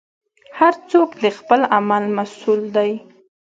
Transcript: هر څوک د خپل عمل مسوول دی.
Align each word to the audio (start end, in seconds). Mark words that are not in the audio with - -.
هر 0.59 0.73
څوک 0.91 1.09
د 1.23 1.25
خپل 1.37 1.61
عمل 1.77 2.03
مسوول 2.17 2.61
دی. 2.75 2.91